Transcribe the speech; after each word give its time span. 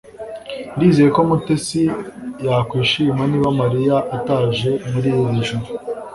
Ndizera 0.75 1.09
ko 1.15 1.21
Mutesi 1.29 1.81
yakwishima 2.45 3.23
niba 3.31 3.49
Mariya 3.61 3.97
ataje 4.17 4.69
muri 4.91 5.09
iri 5.13 5.37
joro 5.47 5.65